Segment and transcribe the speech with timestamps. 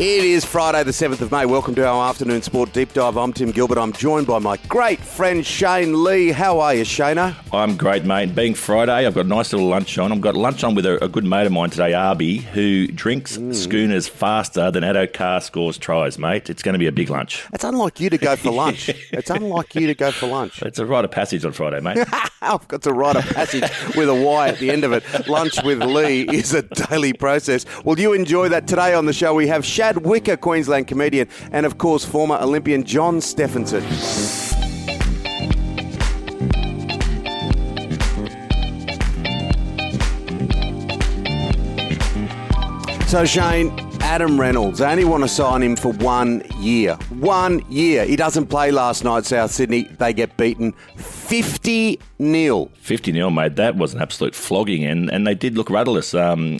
[0.00, 1.44] It is Friday, the 7th of May.
[1.44, 3.16] Welcome to our afternoon sport deep dive.
[3.16, 3.78] I'm Tim Gilbert.
[3.78, 6.30] I'm joined by my great friend Shane Lee.
[6.30, 7.34] How are you, Shana?
[7.52, 8.32] I'm great, mate.
[8.32, 10.12] Being Friday, I've got a nice little lunch on.
[10.12, 13.38] I've got lunch on with a, a good mate of mine today, Arby, who drinks
[13.38, 13.52] Mm.
[13.52, 16.48] schooners faster than Addo Carr scores tries, mate.
[16.48, 17.44] It's going to be a big lunch.
[17.52, 18.88] It's unlike you to go for lunch.
[19.12, 20.62] it's unlike you to go for lunch.
[20.62, 22.06] It's a rite of passage on Friday, mate.
[22.40, 23.64] I've got to write a passage
[23.96, 25.02] with a Y at the end of it.
[25.26, 27.66] Lunch with Lee is a daily process.
[27.84, 29.34] Will you enjoy that today on the show?
[29.34, 33.80] We have Shad Wicker, Queensland comedian, and of course, former Olympian John Steffensen.
[43.08, 46.96] So, Shane, Adam Reynolds, they only want to sign him for one year.
[47.20, 48.04] One year.
[48.04, 49.84] He doesn't play last night, South Sydney.
[49.84, 52.70] They get beaten 50 0.
[52.74, 53.56] 50 nil, mate.
[53.56, 56.12] That was an absolute flogging, and, and they did look rudderless.
[56.12, 56.58] Um,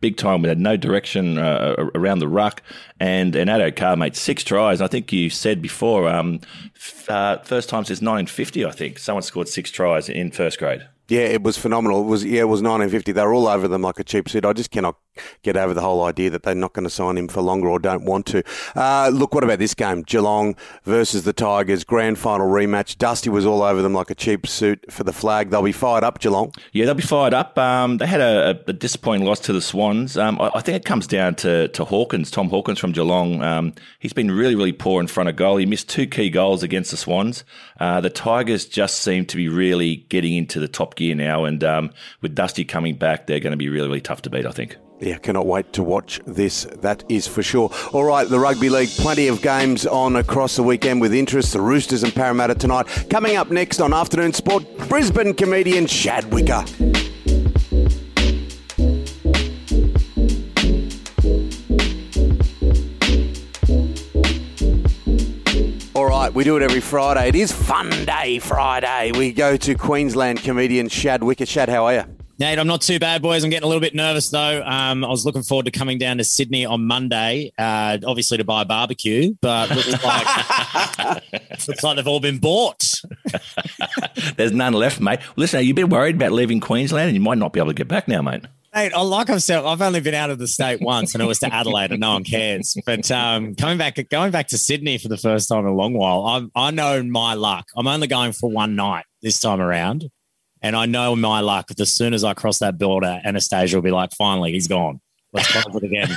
[0.00, 0.42] big time.
[0.42, 2.62] We had no direction uh, around the ruck,
[3.00, 4.80] and, and Addo Carr made six tries.
[4.80, 6.40] I think you said before, um,
[6.76, 10.86] f- uh, first time since 1950, I think, someone scored six tries in first grade.
[11.08, 12.02] Yeah, it was phenomenal.
[12.02, 13.12] It was yeah, it was 1950.
[13.12, 14.44] They were all over them like a cheap suit.
[14.44, 14.96] I just cannot
[15.42, 17.78] get over the whole idea that they're not going to sign him for longer or
[17.78, 18.42] don't want to.
[18.74, 20.02] Uh, look, what about this game?
[20.02, 22.98] Geelong versus the Tigers, grand final rematch.
[22.98, 25.50] Dusty was all over them like a cheap suit for the flag.
[25.50, 26.52] They'll be fired up, Geelong.
[26.72, 27.56] Yeah, they'll be fired up.
[27.58, 30.16] Um, they had a, a disappointing loss to the Swans.
[30.16, 33.42] Um, I, I think it comes down to, to Hawkins, Tom Hawkins from Geelong.
[33.42, 35.56] Um, he's been really, really poor in front of goal.
[35.56, 37.44] He missed two key goals against the Swans.
[37.80, 41.62] Uh, the Tigers just seem to be really getting into the top gear now, and
[41.64, 44.50] um, with Dusty coming back, they're going to be really, really tough to beat, I
[44.50, 44.76] think.
[45.00, 46.64] Yeah, cannot wait to watch this.
[46.64, 47.70] That is for sure.
[47.92, 51.52] All right, the Rugby League, plenty of games on across the weekend with interest.
[51.52, 52.86] The Roosters and Parramatta tonight.
[53.08, 56.64] Coming up next on Afternoon Sport, Brisbane comedian Shad Wicker.
[65.94, 67.28] All right, we do it every Friday.
[67.28, 69.12] It is Fun Day Friday.
[69.16, 71.46] We go to Queensland comedian Shad Wicker.
[71.46, 72.17] Shad, how are you?
[72.40, 73.42] Nate, I'm not too bad, boys.
[73.42, 74.62] I'm getting a little bit nervous though.
[74.62, 78.44] Um, I was looking forward to coming down to Sydney on Monday, uh, obviously to
[78.44, 81.22] buy a barbecue, but looks like
[81.68, 82.84] looks like they've all been bought.
[84.36, 85.18] There's none left, mate.
[85.34, 87.88] Listen, you've been worried about leaving Queensland, and you might not be able to get
[87.88, 88.42] back now, mate.
[88.72, 91.26] Mate, I- like I've said, I've only been out of the state once, and it
[91.26, 92.76] was to Adelaide, and no one cares.
[92.86, 95.92] But um, coming back, going back to Sydney for the first time in a long
[95.94, 97.66] while, I'm, I know my luck.
[97.76, 100.08] I'm only going for one night this time around,
[100.62, 101.68] and I know my luck.
[101.68, 105.00] That as soon as I cross that border, Annastacia will be like, "Finally, he's gone.
[105.32, 106.08] Let's close it again.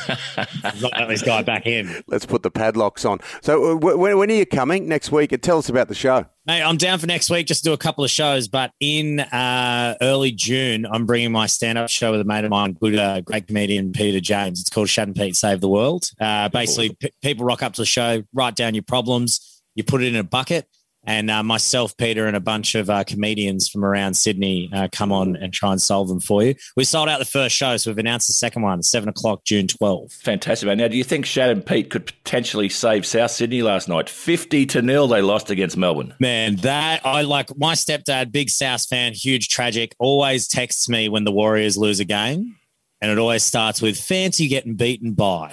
[0.63, 3.19] Let's not let this guy back in." Let's put the padlocks on.
[3.41, 5.31] So, uh, wh- when, when are you coming next week?
[5.31, 6.25] And tell us about the show.
[6.47, 8.47] Mate, I'm down for next week just to do a couple of shows.
[8.47, 12.52] But in uh, early June, I'm bringing my stand up show with a mate of
[12.52, 14.59] mine, good, uh, great comedian Peter James.
[14.62, 16.06] It's called Shad and Pete Save the World.
[16.19, 20.02] Uh, basically, p- people rock up to the show, write down your problems, you put
[20.02, 20.68] it in a bucket.
[21.03, 25.12] And uh, myself, Peter, and a bunch of uh, comedians from around Sydney uh, come
[25.12, 26.56] on and try and solve them for you.
[26.75, 29.67] We sold out the first show, so we've announced the second one, 7 o'clock, June
[29.67, 30.13] 12th.
[30.22, 30.78] Fantastic, mate.
[30.78, 34.09] Now, do you think Shad and Pete could potentially save South Sydney last night?
[34.09, 36.13] 50 to nil they lost against Melbourne.
[36.19, 41.23] Man, that I like my stepdad, big South fan, huge tragic, always texts me when
[41.23, 42.57] the Warriors lose a game.
[43.03, 45.51] And it always starts with fancy getting beaten by.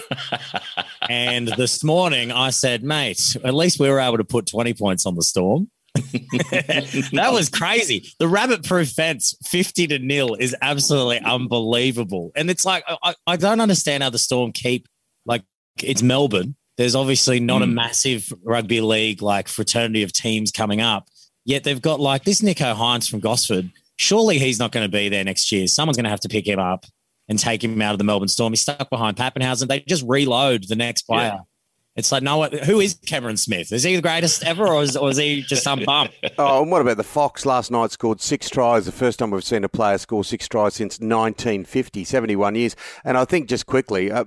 [1.08, 5.06] and this morning I said, mate, at least we were able to put 20 points
[5.06, 5.70] on the storm.
[5.94, 8.08] that was crazy.
[8.19, 12.30] The rabbit proof fence, 50 to nil, is absolutely unbelievable.
[12.36, 14.86] And it's like, I, I don't understand how the storm keep,
[15.26, 15.42] like,
[15.82, 16.56] it's Melbourne.
[16.76, 17.72] There's obviously not a mm.
[17.72, 21.08] massive rugby league, like, fraternity of teams coming up.
[21.44, 23.70] Yet they've got, like, this Nicho Hynes from Gosford.
[23.96, 25.66] Surely he's not going to be there next year.
[25.66, 26.84] Someone's going to have to pick him up
[27.28, 28.53] and take him out of the Melbourne Storm.
[28.53, 29.69] He's stuck behind Papenhuyzen.
[29.69, 31.33] They just reload the next player.
[31.34, 31.41] Yeah.
[31.99, 33.72] It's like, no, who is Cameron Smith?
[33.72, 36.09] Is he the greatest ever, or is, or is he just some bum?
[36.38, 38.87] Oh, and what about the Fox last night scored six tries?
[38.87, 42.76] The first time we've seen a player score six tries since 1950, 71 years.
[43.05, 44.26] And I think just quickly, uh,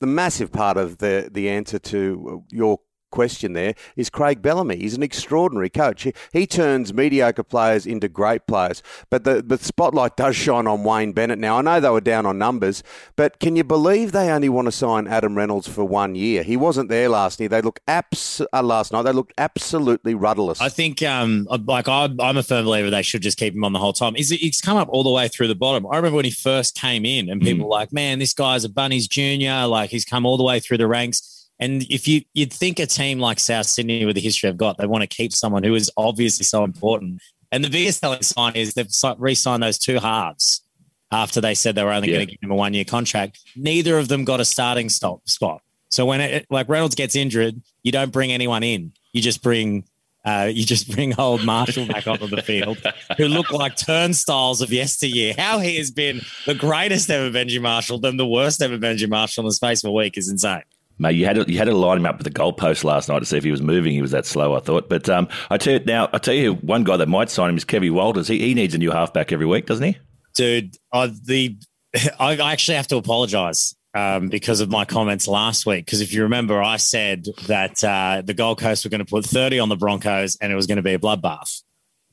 [0.00, 2.78] the massive part of the, the answer to your
[3.10, 4.76] question there is Craig Bellamy.
[4.76, 6.02] He's an extraordinary coach.
[6.02, 8.82] He, he turns mediocre players into great players.
[9.10, 11.58] But the, the spotlight does shine on Wayne Bennett now.
[11.58, 12.82] I know they were down on numbers,
[13.16, 16.42] but can you believe they only want to sign Adam Reynolds for one year?
[16.42, 17.48] He wasn't there last year.
[17.48, 19.02] They look abs- uh, last night.
[19.02, 20.60] They looked absolutely rudderless.
[20.60, 23.72] I think, um, like I'm, I'm a firm believer they should just keep him on
[23.72, 24.14] the whole time.
[24.14, 25.86] He's, he's come up all the way through the bottom.
[25.86, 28.68] I remember when he first came in, and people were like, "Man, this guy's a
[28.68, 29.66] Bunnies junior.
[29.66, 32.86] Like he's come all the way through the ranks." And if you you'd think a
[32.86, 35.74] team like South Sydney with the history they've got, they want to keep someone who
[35.74, 37.20] is obviously so important.
[37.50, 38.88] And the biggest selling sign is they've
[39.18, 40.62] re-signed those two halves
[41.10, 42.16] after they said they were only Yeah.
[42.16, 43.40] going to give him a one-year contract.
[43.56, 45.62] Neither of them got a starting stop spot.
[45.90, 48.92] So when it, like Reynolds gets injured, you don't bring anyone in.
[49.12, 49.84] You just bring
[50.24, 52.76] uh, you just bring old Marshall back onto the field,
[53.16, 55.34] who look like turnstiles of yesteryear.
[55.38, 59.42] How he has been the greatest ever Benji Marshall, then the worst ever Benji Marshall
[59.44, 60.62] in the space of a week is insane.
[60.98, 63.20] Mate, you had to, you had to line him up with the goalpost last night
[63.20, 63.92] to see if he was moving.
[63.92, 64.88] He was that slow, I thought.
[64.88, 67.56] But um, I tell you now, I tell you, one guy that might sign him
[67.56, 68.28] is Kevin Walters.
[68.28, 69.98] He, he needs a new halfback every week, doesn't he?
[70.34, 71.56] Dude, uh, the
[72.18, 75.84] I actually have to apologise um, because of my comments last week.
[75.84, 79.24] Because if you remember, I said that uh, the Gold Coast were going to put
[79.24, 81.62] 30 on the Broncos and it was going to be a bloodbath.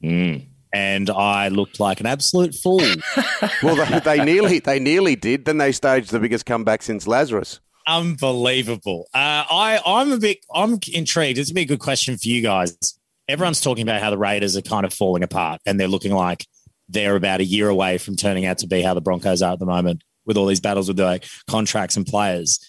[0.04, 0.48] Mm.
[0.74, 2.80] And I looked like an absolute fool.
[3.64, 5.46] well, they, they, nearly they nearly did.
[5.46, 7.62] Then they staged the biggest comeback since Lazarus.
[7.88, 9.08] Unbelievable.
[9.14, 11.38] Uh, I I'm a bit I'm intrigued.
[11.38, 12.78] It's be a good question for you guys.
[13.28, 16.46] Everyone's talking about how the Raiders are kind of falling apart and they're looking like
[16.90, 19.60] they're about a year away from turning out to be how the Broncos are at
[19.60, 22.60] the moment with all these battles with their contracts and players.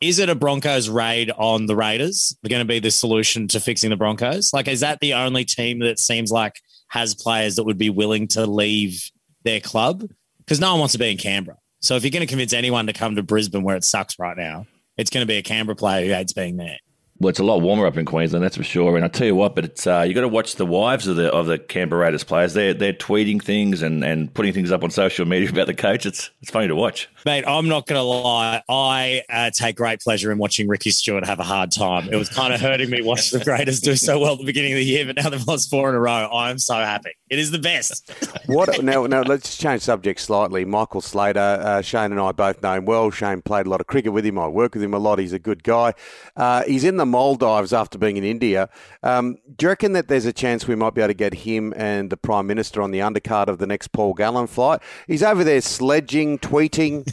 [0.00, 2.36] Is it a Broncos raid on the Raiders?
[2.42, 4.52] They're going to be the solution to fixing the Broncos?
[4.52, 8.28] Like, is that the only team that seems like has players that would be willing
[8.28, 9.10] to leave
[9.44, 10.04] their club?
[10.38, 11.56] Because no one wants to be in Canberra.
[11.84, 14.38] So if you're going to convince anyone to come to Brisbane where it sucks right
[14.38, 14.66] now,
[14.96, 16.78] it's going to be a Canberra player who hates being there.
[17.20, 18.96] Well, it's a lot warmer up in Queensland, that's for sure.
[18.96, 21.14] And I tell you what, but it's uh, you got to watch the wives of
[21.14, 22.54] the of the Canberra Raiders players.
[22.54, 26.06] They're they're tweeting things and, and putting things up on social media about the coach.
[26.06, 27.08] It's it's funny to watch.
[27.24, 28.62] Mate, I'm not going to lie.
[28.68, 32.08] I uh, take great pleasure in watching Ricky Stuart have a hard time.
[32.12, 34.72] It was kind of hurting me watching the Raiders do so well at the beginning
[34.72, 36.28] of the year, but now they've lost four in a row.
[36.30, 37.12] I'm so happy.
[37.30, 38.12] It is the best.
[38.46, 39.06] what now?
[39.06, 40.64] Now let's change subject slightly.
[40.64, 43.10] Michael Slater, uh, Shane and I both know him well.
[43.10, 44.38] Shane played a lot of cricket with him.
[44.38, 45.18] I work with him a lot.
[45.18, 45.94] He's a good guy.
[46.36, 48.68] Uh, he's in the Maldives after being in India.
[49.02, 51.72] Um, do you reckon that there's a chance we might be able to get him
[51.76, 54.80] and the Prime Minister on the undercard of the next Paul Gallen flight?
[55.06, 57.04] He's over there sledging, tweeting.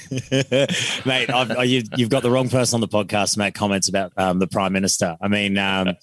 [1.06, 4.14] Mate, I've, you've, you've, got the wrong person on the podcast to make comments about
[4.18, 5.18] um, the Prime Minister.
[5.22, 5.96] I mean, um,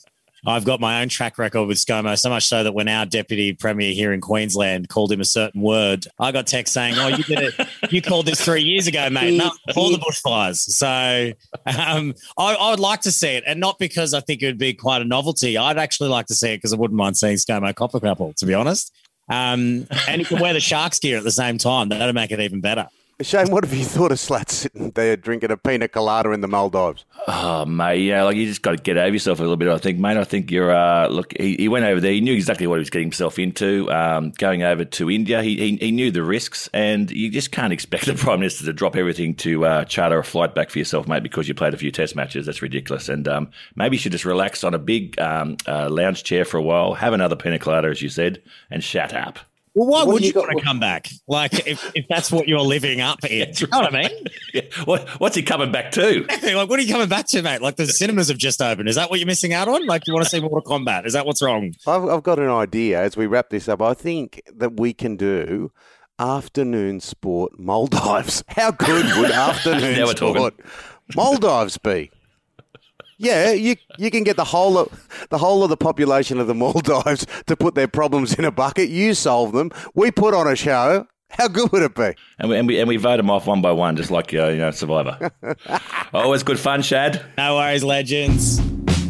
[0.46, 3.52] I've got my own track record with ScoMo, so much so that when our deputy
[3.52, 7.24] premier here in Queensland called him a certain word, I got text saying, "Oh, you
[7.24, 7.68] did it.
[7.90, 9.36] You called this three years ago, mate.
[9.36, 11.32] No, all the bushfires." So
[11.66, 14.58] um, I, I, would like to see it, and not because I think it would
[14.58, 15.56] be quite a novelty.
[15.56, 18.46] I'd actually like to see it because I wouldn't mind seeing ScoMo copper couple, to
[18.46, 18.92] be honest.
[19.30, 21.90] Um, and he can wear the Sharks gear at the same time.
[21.90, 22.88] That'd make it even better.
[23.20, 26.46] Shane, what have you thought of Slat sitting there drinking a pina colada in the
[26.46, 27.04] Maldives?
[27.26, 29.66] Oh, mate, yeah, like you just got to get over yourself a little bit.
[29.66, 30.16] I think, mate.
[30.16, 30.70] I think you're.
[30.70, 32.12] Uh, look, he, he went over there.
[32.12, 33.90] He knew exactly what he was getting himself into.
[33.90, 37.72] Um, going over to India, he, he, he knew the risks, and you just can't
[37.72, 41.08] expect the prime minister to drop everything to uh, charter a flight back for yourself,
[41.08, 42.46] mate, because you played a few test matches.
[42.46, 43.08] That's ridiculous.
[43.08, 46.58] And um, maybe you should just relax on a big um, uh, lounge chair for
[46.58, 49.40] a while, have another pina colada, as you said, and shut up.
[49.74, 51.08] Well, why what would you, you want to come back?
[51.26, 54.24] Like, if, if that's what you're living up in, you know what I mean?
[54.54, 54.62] Yeah.
[54.86, 56.24] What, what's he coming back to?
[56.24, 56.54] Exactly.
[56.54, 57.60] Like, what are you coming back to, mate?
[57.60, 58.88] Like, the cinemas have just opened.
[58.88, 59.86] Is that what you're missing out on?
[59.86, 61.04] Like, you want to see Mortal Kombat?
[61.04, 61.74] Is that what's wrong?
[61.86, 63.82] I've, I've got an idea as we wrap this up.
[63.82, 65.70] I think that we can do
[66.18, 68.42] afternoon sport Maldives.
[68.48, 70.54] How good would afternoon sport
[71.14, 72.10] Maldives be?
[73.18, 76.54] Yeah, you you can get the whole of the whole of the population of the
[76.54, 78.88] Maldives to put their problems in a bucket.
[78.88, 79.70] You solve them.
[79.94, 81.06] We put on a show.
[81.30, 82.14] How good would it be?
[82.38, 84.48] And we, and we, and we vote them off one by one, just like uh,
[84.48, 85.30] you know Survivor.
[86.14, 87.22] Always good fun, Shad.
[87.36, 88.60] No worries, legends.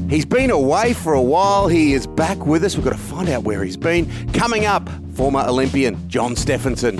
[0.09, 1.69] He's been away for a while.
[1.69, 2.77] He is back with us.
[2.77, 4.11] We've got to find out where he's been.
[4.33, 6.99] Coming up, former Olympian John Steffensen.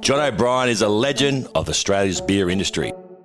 [0.00, 2.92] John O'Brien is a legend of Australia's beer industry.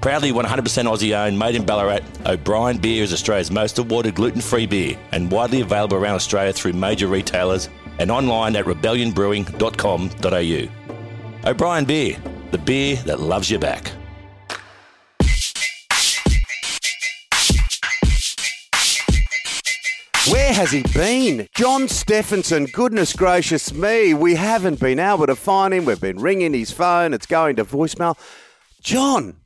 [0.00, 0.44] Proudly 100%
[0.86, 5.30] Aussie owned, made in Ballarat, O'Brien Beer is Australia's most awarded gluten free beer and
[5.30, 11.50] widely available around Australia through major retailers and online at rebellionbrewing.com.au.
[11.50, 12.16] O'Brien Beer,
[12.50, 13.92] the beer that loves you back.
[20.30, 21.46] Where has he been?
[21.54, 24.14] John Steffensen, goodness gracious me.
[24.14, 25.84] We haven't been able to find him.
[25.84, 28.16] We've been ringing his phone, it's going to voicemail.
[28.80, 29.36] John,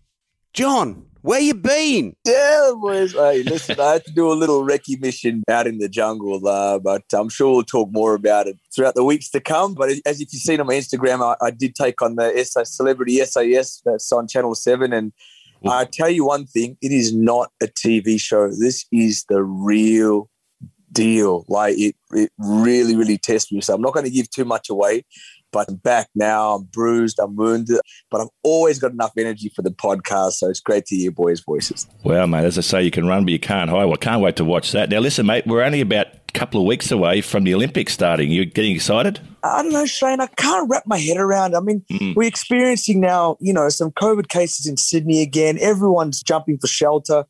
[0.54, 2.14] John, where you been?
[2.24, 3.12] Yeah, boys.
[3.12, 6.78] Hey, listen, I had to do a little recce mission out in the jungle, uh,
[6.78, 9.74] but I'm sure we'll talk more about it throughout the weeks to come.
[9.74, 12.76] But as if you've seen on my Instagram, I, I did take on the SAS,
[12.76, 14.92] Celebrity SAS that's on Channel 7.
[14.92, 15.12] And
[15.66, 18.48] I tell you one thing, it is not a TV show.
[18.48, 20.30] This is the real
[20.92, 21.44] deal.
[21.48, 23.60] Like it, it really, really tests me.
[23.60, 25.04] So I'm not going to give too much away,
[25.54, 26.56] but I'm back now.
[26.56, 27.18] I'm bruised.
[27.18, 27.80] I'm wounded,
[28.10, 30.32] but I've always got enough energy for the podcast.
[30.32, 31.86] So it's great to hear boys' voices.
[32.02, 33.84] Well, mate, as I say, you can run, but you can't hide.
[33.84, 34.90] Well, I can't wait to watch that.
[34.90, 38.30] Now, listen, mate, we're only about a couple of weeks away from the Olympics starting.
[38.30, 39.20] You're getting excited?
[39.44, 40.20] I don't know, Shane.
[40.20, 41.54] I can't wrap my head around.
[41.54, 42.16] I mean, mm.
[42.16, 45.56] we're experiencing now, you know, some COVID cases in Sydney again.
[45.60, 47.24] Everyone's jumping for shelter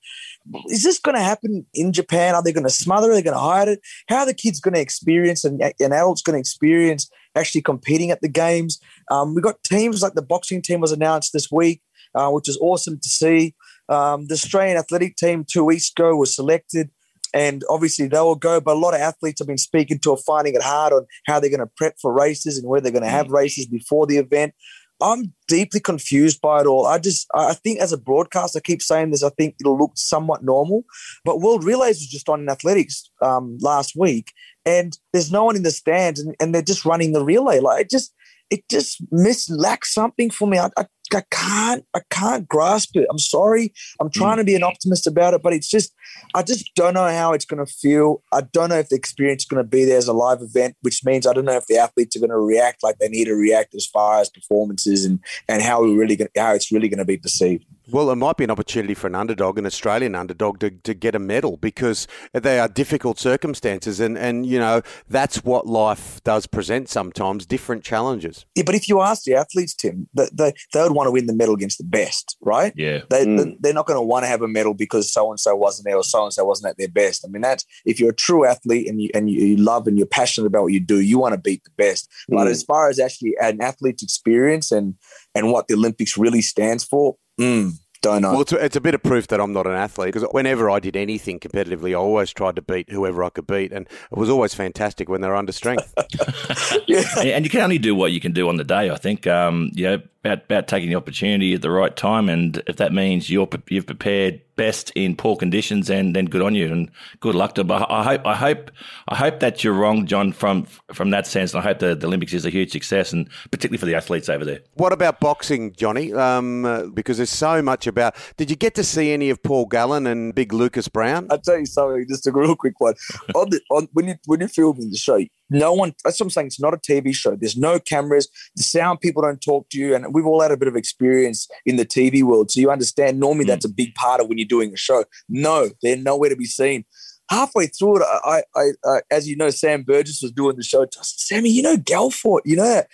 [0.69, 2.35] is this going to happen in Japan?
[2.35, 3.11] Are they going to smother?
[3.11, 3.81] Are they going to hide it?
[4.09, 8.11] How are the kids going to experience and, and adults going to experience actually competing
[8.11, 8.81] at the games?
[9.11, 11.83] Um, we got teams like the boxing team was announced this week,
[12.15, 13.55] uh, which is awesome to see.
[13.89, 16.91] Um, the Australian athletic team two weeks ago was selected,
[17.35, 18.61] and obviously they will go.
[18.61, 21.41] But a lot of athletes have been speaking to are finding it hard on how
[21.41, 23.33] they're going to prep for races and where they're going to have mm.
[23.35, 24.55] races before the event.
[25.01, 26.87] I'm deeply confused by it all.
[26.87, 29.23] I just, I think as a broadcast, I keep saying this.
[29.23, 30.85] I think it'll look somewhat normal,
[31.25, 34.33] but World Relays was just on in athletics um, last week,
[34.65, 37.61] and there's no one in the stands, and, and they're just running the relay.
[37.61, 38.14] Like it just,
[38.51, 40.59] it just miss lacks something for me.
[40.59, 43.07] I, I, I can't I can't grasp it.
[43.11, 43.73] I'm sorry.
[44.01, 44.41] I'm trying mm.
[44.41, 45.93] to be an optimist about it, but it's just
[46.35, 48.23] I just don't know how it's going to feel.
[48.33, 50.77] I don't know if the experience is going to be there as a live event,
[50.81, 53.27] which means I don't know if the athletes are going to react like they need
[53.27, 56.89] to react as far as performances and and how we really gonna, how it's really
[56.89, 57.65] going to be perceived.
[57.91, 61.15] Well, it might be an opportunity for an underdog, an Australian underdog, to, to get
[61.15, 66.47] a medal because they are difficult circumstances, and, and you know that's what life does
[66.47, 68.47] present sometimes, different challenges.
[68.55, 71.27] Yeah, but if you ask the athletes, Tim, they, they, they would want to win
[71.27, 72.73] the medal against the best, right?
[72.77, 73.03] Yeah.
[73.11, 73.57] They, mm.
[73.61, 75.97] They're not going to want to have a medal because so and so wasn't there
[75.97, 77.25] or so and so wasn't at their best.
[77.25, 79.99] I mean, that's if you're a true athlete and you and you, you love and
[79.99, 82.11] you're passionate about what you do, you want to beat the best.
[82.31, 82.37] Mm.
[82.37, 84.95] But as far as actually an athlete's experience and
[85.35, 87.73] and what the Olympics really stands for, mm,
[88.05, 88.33] don't know.
[88.33, 90.71] Well, it's a, it's a, bit of proof that I'm not an athlete because whenever
[90.71, 94.19] I did anything competitively, I always tried to beat whoever I could beat, and it
[94.19, 95.93] was always fantastic when they're under strength.
[96.87, 97.05] yeah.
[97.19, 98.91] And you can only do what you can do on the day.
[98.91, 102.63] I think, um, you know, about about taking the opportunity at the right time, and
[102.67, 106.71] if that means you're you've prepared best in poor conditions, and then good on you,
[106.73, 106.91] and
[107.21, 107.65] good luck to.
[107.65, 108.71] But I hope I hope
[109.09, 111.53] I hope that you're wrong, John, from from that sense.
[111.53, 114.29] And I hope the, the Olympics is a huge success, and particularly for the athletes
[114.29, 114.61] over there.
[114.75, 116.13] What about boxing, Johnny?
[116.13, 118.17] Um, uh, because there's so much about.
[118.37, 121.27] Did you get to see any of Paul Gallen and Big Lucas Brown?
[121.31, 122.07] I'll tell you something.
[122.09, 122.95] Just a real quick one.
[123.35, 126.31] on the, on, when you when you're filming the show, no one, that's what I'm
[126.31, 126.47] saying.
[126.49, 127.37] It's not a TV show.
[127.37, 128.29] There's no cameras.
[128.57, 129.95] The sound people don't talk to you.
[129.95, 132.51] And we've all had a bit of experience in the TV world.
[132.51, 133.49] So you understand normally mm.
[133.49, 135.05] that's a big part of when you're doing a show.
[135.29, 136.85] No, they're nowhere to be seen.
[137.31, 140.87] Halfway through it, I, I, I as you know, Sam Burgess was doing the show.
[141.01, 142.89] Sammy, you know Gelfort, you know that.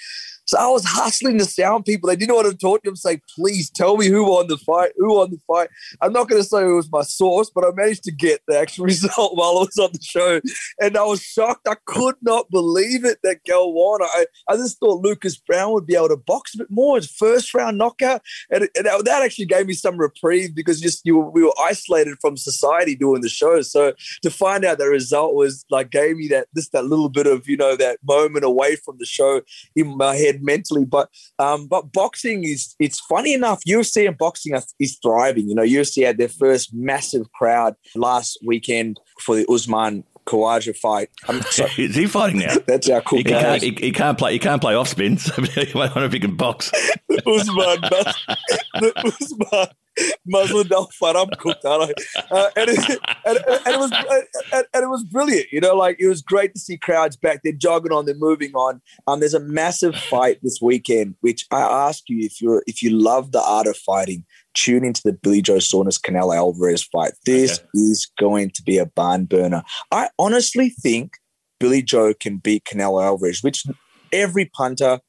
[0.50, 2.08] So I was hustling the sound people.
[2.08, 4.90] They didn't want to talk to him, say, please tell me who won the fight,
[4.96, 5.68] who won the fight.
[6.00, 8.58] I'm not going to say it was my source, but I managed to get the
[8.58, 10.40] actual result while I was on the show.
[10.80, 11.68] And I was shocked.
[11.68, 14.02] I could not believe it that Gal won.
[14.02, 16.96] I, I just thought Lucas Brown would be able to box a bit more.
[16.96, 18.20] His first round knockout.
[18.50, 22.36] And, and that actually gave me some reprieve because just you we were isolated from
[22.36, 23.62] society doing the show.
[23.62, 23.92] So
[24.22, 27.48] to find out the result was like gave me that just that little bit of,
[27.48, 29.42] you know, that moment away from the show
[29.76, 30.84] in my head mentally.
[30.84, 33.62] But um, but boxing is it's funny enough.
[33.66, 35.48] UFC and boxing is thriving.
[35.48, 41.10] You know, UFC had their first massive crowd last weekend for the Usman Khawaja fight.
[41.78, 42.54] is he fighting now?
[42.66, 43.18] That's our cool.
[43.18, 44.32] He, can't, he, he, can't play.
[44.32, 45.30] He can't play off spins.
[45.38, 46.70] I wonder if he can box.
[47.26, 47.78] Usman,
[48.96, 49.66] Usman
[50.26, 53.92] muzzled off I'm cooked, uh, and, it, and, and, it was
[54.52, 55.46] and, and, it was brilliant.
[55.52, 57.40] You know, like it was great to see crowds back.
[57.42, 58.80] They're jogging on, they're moving on.
[59.06, 62.90] Um, there's a massive fight this weekend, which I ask you if you're if you
[62.90, 67.12] love the art of fighting, tune into the Billy Joe Saunders Canelo Alvarez fight.
[67.26, 67.68] This okay.
[67.74, 69.62] is going to be a barn burner.
[69.90, 71.14] I honestly think
[71.58, 73.64] Billy Joe can beat Canelo Alvarez, which
[74.12, 75.00] every punter,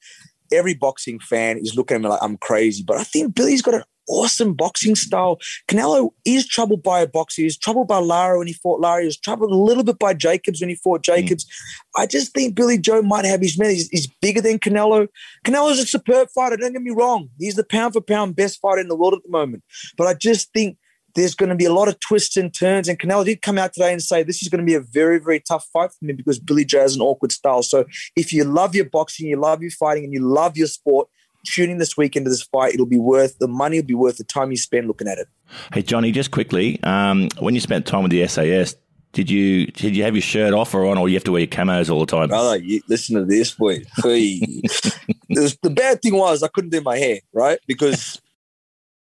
[0.52, 2.84] every boxing fan is looking at me like I'm crazy.
[2.86, 5.40] But I think Billy's got an awesome boxing style.
[5.68, 7.44] Canelo is troubled by a boxer.
[7.44, 9.02] He's troubled by Lara when he fought Lara.
[9.02, 11.46] He was troubled a little bit by Jacobs when he fought Jacobs.
[11.46, 12.02] Mm.
[12.04, 13.72] I just think Billy Joe might have his men.
[13.72, 15.08] He's, he's, bigger than Canelo.
[15.46, 16.58] Canelo's a superb fighter.
[16.58, 17.30] Don't get me wrong.
[17.40, 19.64] He's the pound for pound best fighter in the world at the moment.
[19.98, 20.78] But I just think
[21.16, 22.88] there's going to be a lot of twists and turns.
[22.88, 25.20] And Canelo did come out today and say this is going to be a very,
[25.20, 27.64] very tough fight for me because Billy Joe has an awkward style.
[27.64, 31.08] So if you love your boxing, you love your fighting, and you love your sport,
[31.46, 32.74] tune in this week into this fight.
[32.74, 33.78] It'll be worth the money.
[33.78, 35.28] it'll be worth the time you spend looking at it.
[35.74, 38.76] Hey Johnny, just quickly, um, when you spent time with the SAS,
[39.14, 41.42] did you did you have your shirt off or on, or you have to wear
[41.42, 42.30] your camos all the time?
[42.30, 43.80] Brother, you, listen to this, boy.
[43.98, 48.22] the bad thing was I couldn't do my hair right because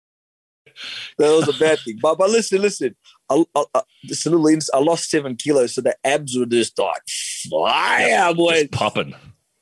[1.18, 2.00] that was a bad thing.
[2.02, 2.96] But but listen, listen.
[3.30, 4.60] I, I, I, just a little.
[4.74, 7.04] I lost seven kilos, so the abs were just like
[7.52, 8.34] fire.
[8.34, 9.14] Just popping.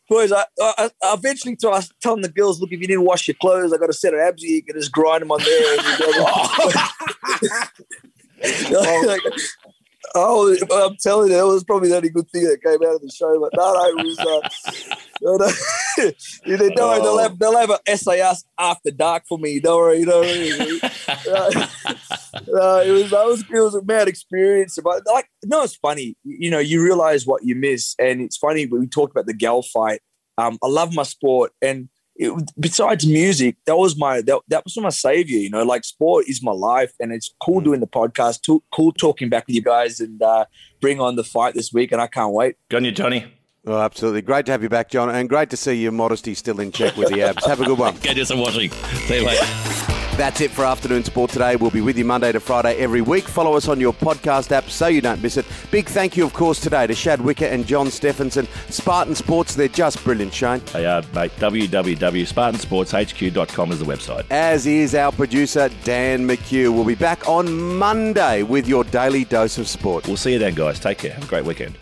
[0.10, 3.04] Boys, I, I, I eventually t- I was telling the girls, look, if you didn't
[3.04, 4.56] wash your clothes, I got a set of abs here.
[4.56, 5.78] You can just grind them on there.
[6.00, 6.08] Go,
[9.08, 9.22] like,
[10.16, 13.02] oh, I'm telling you, that was probably the only good thing that came out of
[13.02, 13.40] the show.
[13.40, 14.20] But no, no, it was.
[14.20, 15.52] Uh, no, no.
[16.46, 19.60] You know, don't worry, they'll have they'll have an SAS after dark for me.
[19.60, 20.80] Don't worry, don't worry.
[22.38, 24.78] Uh, it was that was it was a mad experience.
[24.84, 26.16] But like, no, it's funny.
[26.24, 28.66] You know, you realize what you miss, and it's funny.
[28.66, 30.02] when We talked about the gal fight.
[30.38, 34.78] Um, I love my sport, and it, besides music, that was my that, that was
[34.78, 35.40] my savior.
[35.40, 38.42] You know, like sport is my life, and it's cool doing the podcast.
[38.42, 40.46] Too, cool talking back with you guys, and uh,
[40.82, 42.56] bring on the fight this week, and I can't wait.
[42.70, 43.26] Go on you, Johnny.
[43.66, 44.22] Oh, absolutely.
[44.22, 46.96] Great to have you back, John, and great to see your modesty still in check
[46.96, 47.46] with the abs.
[47.46, 47.98] Have a good one.
[48.02, 48.72] Get you some washing.
[48.72, 49.77] See you later.
[50.18, 51.56] That's it for Afternoon Sport today.
[51.58, 53.26] We'll be with you Monday to Friday every week.
[53.26, 55.46] Follow us on your podcast app so you don't miss it.
[55.70, 58.48] Big thank you, of course, today to Shad Wicker and John Steffensen.
[58.72, 60.64] Spartan Sports, they're just brilliant, Shane.
[60.74, 61.32] They are, mate.
[61.38, 64.26] www.spartansportshq.com is the website.
[64.32, 66.74] As is our producer, Dan McHugh.
[66.74, 70.08] We'll be back on Monday with your daily dose of sport.
[70.08, 70.80] We'll see you then, guys.
[70.80, 71.14] Take care.
[71.14, 71.78] Have a great weekend.